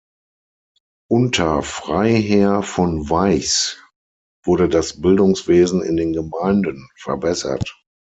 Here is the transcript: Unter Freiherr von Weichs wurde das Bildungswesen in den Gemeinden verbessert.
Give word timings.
Unter 1.11 1.61
Freiherr 1.61 2.63
von 2.63 3.11
Weichs 3.11 3.77
wurde 4.43 4.67
das 4.67 4.99
Bildungswesen 4.99 5.83
in 5.83 5.95
den 5.95 6.11
Gemeinden 6.11 6.89
verbessert. 6.97 7.79